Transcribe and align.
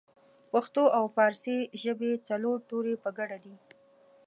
پښتو 0.51 0.83
او 0.97 1.05
پارسۍ 1.15 1.57
ژبې 1.83 2.11
څلور 2.27 2.57
توري 2.69 2.95
په 3.03 3.09
ګډه 3.17 3.37
دي 3.45 3.55